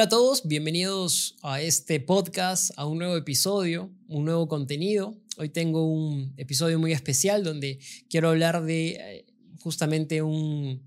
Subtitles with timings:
[0.00, 5.14] Hola a todos, bienvenidos a este podcast, a un nuevo episodio, un nuevo contenido.
[5.36, 7.78] Hoy tengo un episodio muy especial donde
[8.08, 9.26] quiero hablar de eh,
[9.58, 10.82] justamente un,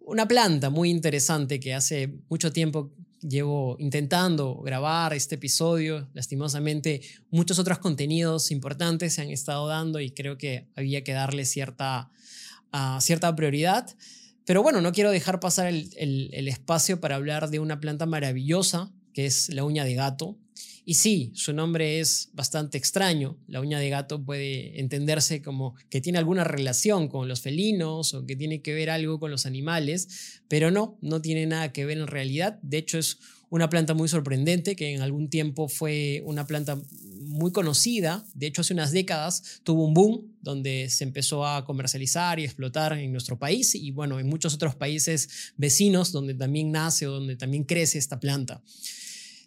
[0.00, 2.90] una planta muy interesante que hace mucho tiempo
[3.20, 6.08] llevo intentando grabar este episodio.
[6.14, 11.44] Lastimosamente, muchos otros contenidos importantes se han estado dando y creo que había que darle
[11.44, 12.10] cierta,
[12.72, 13.94] uh, cierta prioridad.
[14.50, 19.26] Pero bueno, no quiero dejar pasar el, espacio para hablar de una planta maravillosa que
[19.26, 20.40] es la uña de gato.
[20.84, 23.38] Y sí, su nombre es bastante extraño.
[23.46, 28.26] La uña de gato puede entenderse como que tiene alguna relación con los felinos o
[28.26, 31.98] que tiene que ver algo con los animales, pero no, no tiene nada que ver
[31.98, 32.58] en realidad.
[32.62, 33.18] De hecho, es
[33.50, 36.80] una planta muy sorprendente que en algún tiempo fue una planta
[37.20, 42.38] muy conocida, de hecho hace unas décadas tuvo un boom donde se empezó a comercializar
[42.38, 47.06] y explotar en nuestro país y bueno, en muchos otros países vecinos donde también nace
[47.06, 48.62] o donde también crece esta planta.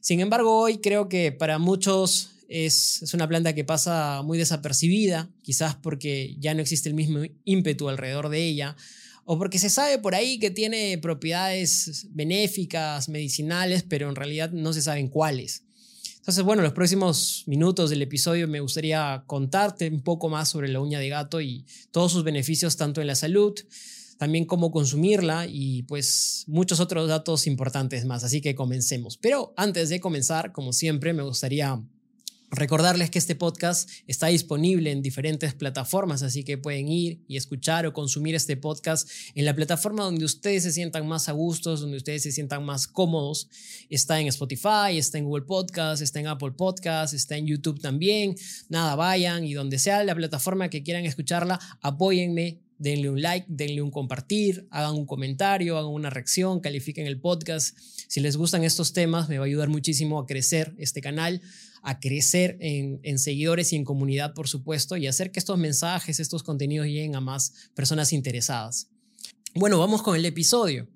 [0.01, 5.29] Sin embargo, hoy creo que para muchos es, es, una planta que pasa muy desapercibida,
[5.41, 8.75] quizás porque ya no existe el mismo ímpetu alrededor de ella,
[9.25, 14.73] o porque se sabe por ahí que tiene propiedades benéficas, medicinales, pero en realidad no
[14.73, 15.63] se saben cuáles.
[16.17, 20.79] Entonces, bueno, los próximos minutos del episodio me gustaría contarte un poco más sobre la
[20.79, 23.53] uña de gato y todos sus beneficios tanto en la salud,
[24.17, 28.23] también cómo consumirla y pues muchos otros datos importantes más.
[28.23, 29.17] Así que comencemos.
[29.17, 31.81] Pero antes de comenzar, como siempre, me gustaría
[32.55, 37.87] Recordarles que este podcast está disponible en diferentes plataformas, así que pueden ir y escuchar
[37.87, 41.97] o consumir este podcast en la plataforma donde ustedes se sientan más a gustos, donde
[41.97, 43.49] ustedes se sientan más cómodos.
[43.89, 48.35] Está en Spotify, está en Google Podcast, está en Apple Podcast, está en YouTube también.
[48.69, 53.81] Nada, vayan y donde sea la plataforma que quieran escucharla, apóyenme, denle un like, denle
[53.81, 57.77] un compartir, hagan un comentario, hagan una reacción, califiquen el podcast.
[58.07, 61.41] Si les gustan estos temas, me va a ayudar muchísimo a crecer este canal
[61.85, 66.41] a crecer en, seguidores y en comunidad, por supuesto, y hacer que estos mensajes, estos
[66.41, 68.87] contenidos lleguen a más personas interesadas.
[69.53, 70.87] Bueno, vamos con el episodio.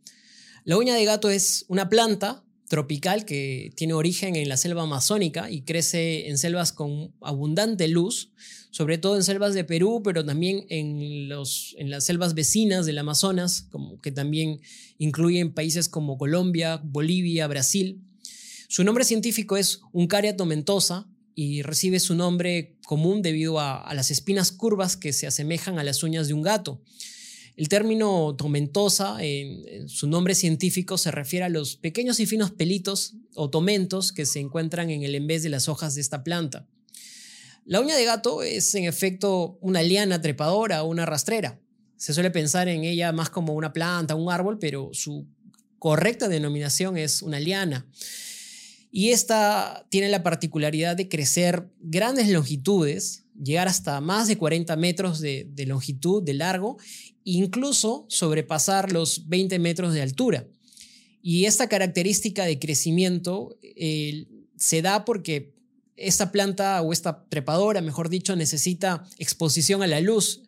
[0.63, 5.49] La uña de gato es una planta tropical que tiene origen en la selva amazónica
[5.49, 8.31] y crece en selvas con abundante luz,
[8.71, 12.97] sobre todo en selvas de Perú, pero también en, los, en las selvas vecinas del
[12.97, 14.59] Amazonas, como que también
[14.97, 18.01] incluyen países como Colombia, Bolivia, Brasil.
[18.67, 24.51] Su nombre científico es Uncaria tomentosa y recibe su nombre común debido a, las espinas
[24.51, 26.81] curvas que se asemejan a las uñas de un gato.
[27.57, 33.15] El término tomentosa, en, su nombre científico, se refiere a los pequeños y finos pelitos
[33.33, 36.67] o tomentos que se encuentran en el envés de las hojas de esta planta.
[37.65, 41.59] La uña de gato es en efecto una liana trepadora o una rastrera.
[41.95, 45.25] Se suele pensar en ella más como una planta, un árbol, pero su
[45.79, 47.87] correcta denominación es una liana.
[48.91, 55.19] Y esta tiene la particularidad de crecer grandes longitudes, llegar hasta más de 40 metros
[55.19, 56.77] de, longitud, de largo,
[57.23, 60.47] incluso sobrepasar los 20 metros de altura.
[61.21, 65.53] Y esta característica de crecimiento eh, se da porque
[65.95, 70.43] esta planta o esta trepadora, mejor dicho, necesita exposición a la luz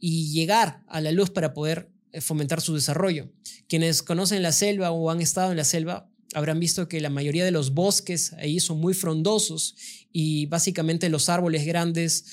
[0.00, 3.30] y llegar a la luz para poder eh, fomentar su desarrollo.
[3.68, 7.44] Quienes conocen la selva o han estado en la selva habrán visto que la mayoría
[7.44, 9.74] de los bosques ahí son muy frondosos
[10.12, 12.24] y básicamente los árboles grandes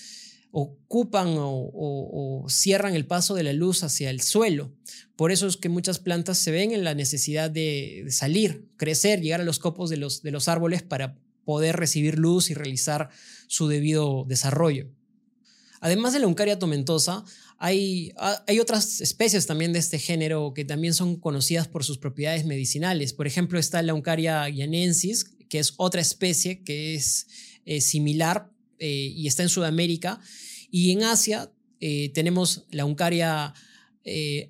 [0.51, 4.71] ocupan o, cierran el paso de la luz hacia el suelo.
[5.15, 9.41] Por eso es que muchas plantas se ven en la necesidad de, salir, crecer, llegar
[9.41, 13.09] a los copos de los, de los árboles para poder recibir luz y realizar
[13.47, 14.89] su debido desarrollo.
[15.79, 17.23] Además de la Uncaria tomentosa,
[17.59, 21.97] hay, ah, hay, otras especies también de este género que también son conocidas por sus
[21.97, 23.13] propiedades medicinales.
[23.13, 27.27] Por ejemplo, está la Uncaria guianensis, que es otra especie que es
[27.65, 30.19] eh, similar eh, y está en Sudamérica.
[30.69, 33.53] Y en Asia eh, tenemos la Uncaria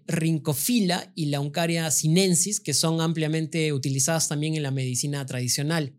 [0.06, 5.94] rincofila y la Uncaria sinensis, que son ampliamente utilizadas también en la medicina tradicional.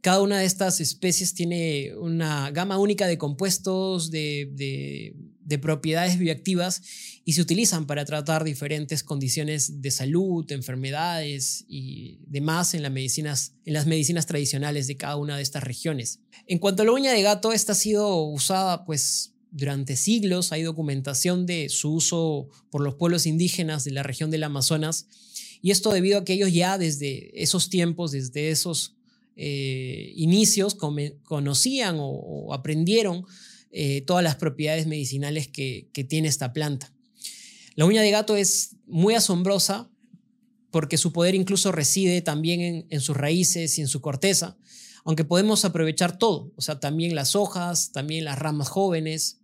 [0.00, 5.14] Cada una de estas especies tiene una gama única de compuestos, de,
[5.60, 6.82] propiedades bioactivas
[7.24, 13.54] y se utilizan para tratar diferentes condiciones de salud, enfermedades y demás en, las medicinas,
[13.64, 16.20] en las medicinas tradicionales de cada una de estas regiones.
[16.46, 20.62] En cuanto a la uña de gato, esta ha sido usada pues durante siglos, hay
[20.62, 25.06] documentación de su uso por los pueblos indígenas de la región del Amazonas
[25.62, 28.97] y esto debido a que ellos ya desde esos tiempos, desde esos
[29.40, 33.24] eh, inicios conocían o, aprendieron
[33.70, 36.92] eh, todas las propiedades medicinales que, tiene esta planta.
[37.76, 39.92] La uña de gato es muy asombrosa
[40.72, 44.58] porque su poder incluso reside también en, sus raíces y en su corteza,
[45.04, 49.38] aunque podemos aprovechar todo, o sea, también las hojas, también las ramas jóvenes.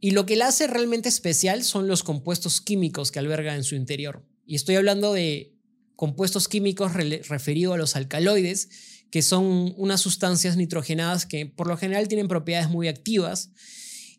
[0.00, 3.74] Y lo que la hace realmente especial son los compuestos químicos que alberga en su
[3.74, 4.22] interior.
[4.44, 5.57] Y estoy hablando de
[5.98, 8.68] compuestos químicos referidos a los alcaloides,
[9.10, 13.50] que son unas sustancias nitrogenadas que por lo general tienen propiedades muy activas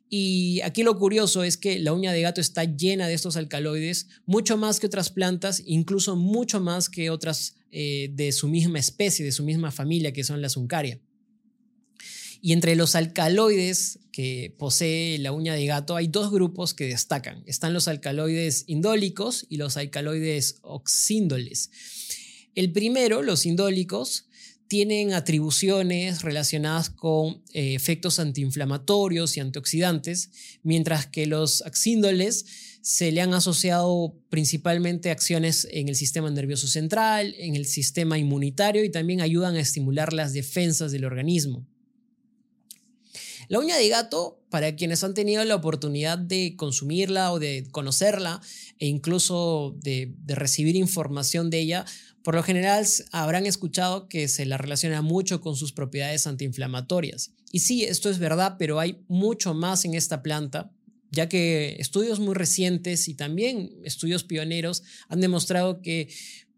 [0.09, 4.07] y aquí lo curioso es que la uña de gato está llena de estos alcaloides,
[4.25, 9.23] mucho más que otras plantas, incluso mucho más que otras eh, de su misma especie,
[9.23, 10.99] de su misma familia, que son las uncaria.
[12.41, 17.43] Y entre los alcaloides que posee la uña de gato hay dos grupos que destacan.
[17.45, 21.71] Están los alcaloides indólicos y los alcaloides oxíndoles.
[22.55, 24.25] El primero, los indólicos,
[24.67, 30.29] tienen atribuciones relacionadas con eh, efectos antiinflamatorios y antioxidantes,
[30.61, 32.45] mientras que los axíndoles
[32.81, 38.83] se le han asociado principalmente acciones en el sistema nervioso central, en el sistema inmunitario
[38.83, 41.67] y también ayudan a estimular las defensas del organismo.
[43.49, 48.41] La uña de gato, para quienes han tenido la oportunidad de consumirla o de conocerla
[48.77, 51.85] e incluso de recibir información de ella,
[52.23, 57.31] por lo general habrán escuchado que se la relaciona mucho con sus propiedades antiinflamatorias.
[57.51, 60.71] Y sí, esto es verdad, pero hay mucho más en esta planta,
[61.09, 66.07] ya que estudios muy recientes y también estudios pioneros han demostrado que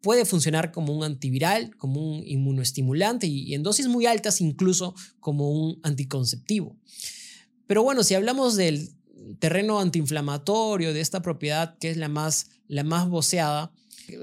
[0.01, 5.51] puede funcionar como un antiviral, como un inmunoestimulante y en dosis muy altas incluso como
[5.51, 6.75] un anticonceptivo.
[7.68, 8.92] Pero bueno, si hablamos del
[9.39, 13.71] terreno antiinflamatorio, de esta propiedad que es la más, la más voceada,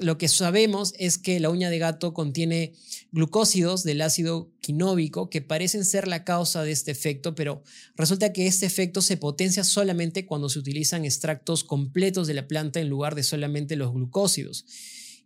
[0.00, 2.74] lo que sabemos es que la uña de gato contiene
[3.12, 7.62] glucósidos del ácido quinóbico que parecen ser la causa de este efecto, pero
[7.96, 12.80] resulta que este efecto se potencia solamente cuando se utilizan extractos completos de la planta
[12.80, 14.66] en lugar de solamente los glucósidos.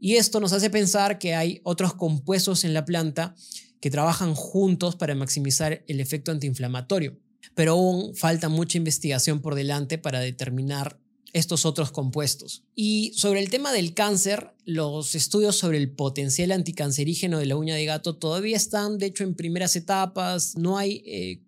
[0.04, 3.36] Y esto nos hace pensar que hay otros compuestos en la planta
[3.80, 7.20] que trabajan juntos para maximizar el efecto antiinflamatorio.
[7.54, 10.98] Pero aún falta mucha investigación por delante para determinar
[11.32, 12.64] estos otros compuestos.
[12.74, 17.76] Y sobre el tema del cáncer, los estudios sobre el potencial anticancerígeno de la uña
[17.76, 20.56] de gato todavía están, de hecho, en primeras etapas.
[20.56, 21.42] No hay eh,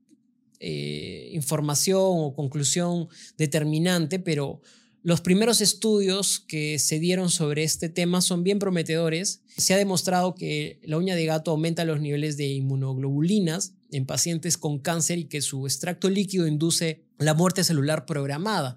[0.60, 4.60] eh, información o conclusión determinante, pero
[5.04, 9.42] los primeros estudios que se dieron sobre este tema son bien prometedores.
[9.54, 14.56] Se ha demostrado que la uña de gato aumenta los niveles de inmunoglobulinas en pacientes
[14.56, 18.76] con cáncer y que su extracto líquido induce la muerte celular programada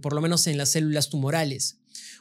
[0.00, 1.78] por lo menos en las células tumorales.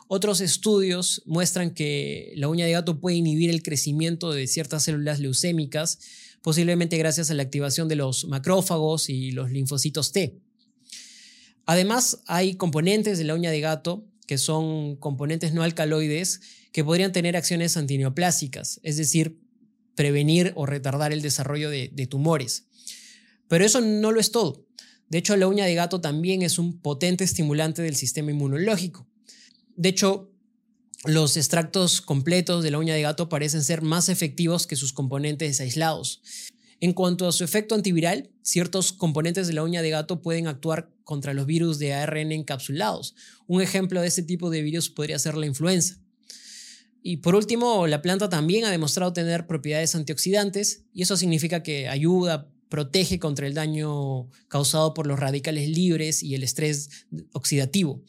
[0.09, 5.21] Otros estudios muestran que la uña de gato puede inhibir el crecimiento de ciertas células
[5.21, 5.99] leucémicas,
[6.41, 10.37] posiblemente gracias a la activación de los macrófagos y los linfocitos T.
[11.65, 16.41] Además, hay componentes de la uña de gato que son componentes no alcaloides
[16.71, 19.39] que podrían tener acciones antineoplásicas, es decir,
[19.95, 22.65] prevenir o retardar el desarrollo de tumores.
[23.47, 24.65] Pero eso no lo es todo.
[25.09, 29.05] De hecho, la uña de gato también es un potente estimulante del sistema inmunológico.
[29.75, 30.31] De hecho,
[31.03, 35.59] los extractos completos de la uña de gato parecen ser más efectivos que sus componentes
[35.59, 36.21] aislados.
[36.81, 40.91] En cuanto a su efecto antiviral, ciertos componentes de la uña de gato pueden actuar
[41.03, 43.13] contra los virus de ARN encapsulados.
[43.45, 45.99] Un ejemplo de este tipo de virus podría ser la influenza.
[47.03, 51.87] Y por último, la planta también ha demostrado tener propiedades antioxidantes y eso significa que
[51.87, 58.01] ayuda protege contra el daño causado por los radicales libres y el estrés oxidativo.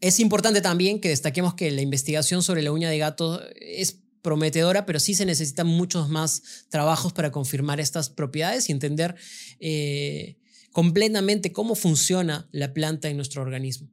[0.00, 4.86] Es importante también que destaquemos que la investigación sobre la uña de gato es prometedora,
[4.86, 9.16] pero sí se necesitan muchos más trabajos para confirmar estas propiedades y entender
[9.60, 10.36] eh,
[10.70, 13.90] completamente cómo funciona la planta en nuestro organismo.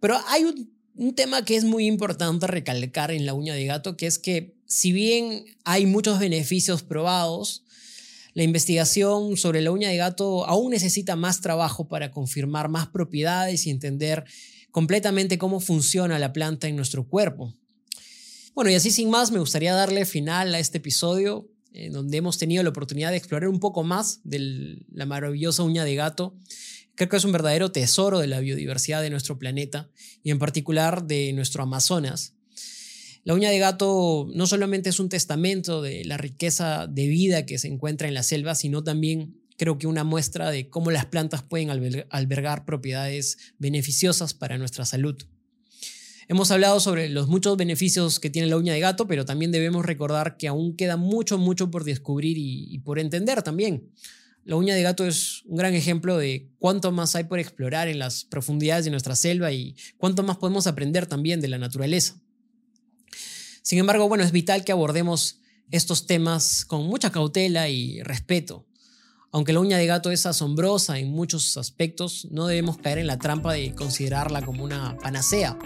[0.00, 0.44] Pero hay
[0.96, 4.54] un tema que es muy importante recalcar en la uña de gato, que es que
[4.66, 7.64] si bien hay muchos beneficios probados,
[8.34, 13.66] la investigación sobre la uña de gato aún necesita más trabajo para confirmar más propiedades
[13.66, 14.24] y entender
[14.72, 17.54] completamente cómo funciona la planta en nuestro cuerpo.
[18.54, 22.38] Bueno, y así sin más, me gustaría darle final a este episodio en donde hemos
[22.38, 26.36] tenido la oportunidad de explorar un poco más de la maravillosa uña de gato.
[26.94, 29.90] Creo que es un verdadero tesoro de la biodiversidad de nuestro planeta
[30.22, 32.34] y en particular de nuestro Amazonas.
[33.24, 37.58] La uña de gato no solamente es un testamento de la riqueza de vida que
[37.58, 41.42] se encuentra en la selva, sino también creo que una muestra de cómo las plantas
[41.42, 41.70] pueden
[42.10, 45.16] albergar propiedades beneficiosas para nuestra salud.
[46.28, 49.84] Hemos hablado sobre los muchos beneficios que tiene la uña de gato, pero también debemos
[49.84, 53.90] recordar que aún queda mucho, mucho por descubrir y, por entender también.
[54.44, 57.98] la uña de gato es un gran ejemplo de cuánto más hay por explorar en
[57.98, 62.20] las profundidades de nuestra selva y cuánto más podemos aprender también de la naturaleza.
[63.62, 65.40] Sin embargo, bueno, es vital que abordemos
[65.70, 68.66] estos temas con mucha cautela y respeto.
[69.32, 73.18] Aunque la uña de gato es asombrosa en muchos aspectos, no debemos caer en la
[73.18, 75.58] trampa de considerarla como una panacea.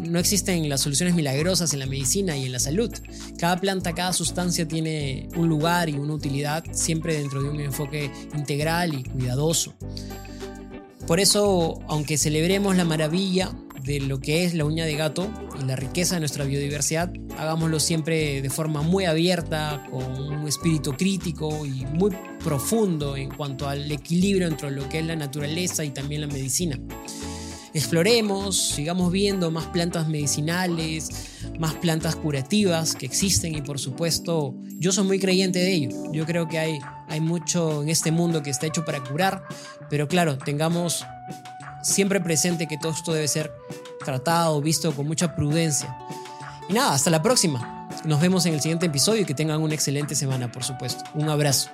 [0.00, 2.90] No existen las soluciones milagrosas en la medicina y en la salud.
[3.38, 8.10] Cada planta, cada sustancia tiene un lugar y una utilidad siempre dentro de un enfoque
[8.34, 9.74] integral y cuidadoso.
[11.06, 15.28] Por eso, aunque celebremos la maravilla de lo que es la uña de gato
[15.60, 20.92] y la riqueza de nuestra biodiversidad, hagámoslo siempre de forma muy abierta, con un espíritu
[20.92, 25.90] crítico y muy profundo en cuanto al equilibrio entre lo que es la naturaleza y
[25.90, 26.78] también la medicina.
[27.74, 31.10] Exploremos, sigamos viendo más plantas medicinales,
[31.58, 36.12] más plantas curativas que existen y por supuesto yo soy muy creyente de ello.
[36.12, 36.78] Yo creo que hay,
[37.08, 39.42] hay mucho en este mundo que está hecho para curar,
[39.90, 41.04] pero claro, tengamos
[41.82, 43.52] siempre presente que todo esto debe ser
[44.04, 45.96] tratado, visto con mucha prudencia.
[46.68, 47.88] Y nada, hasta la próxima.
[48.04, 51.02] Nos vemos en el siguiente episodio y que tengan una excelente semana, por supuesto.
[51.14, 51.70] Un abrazo.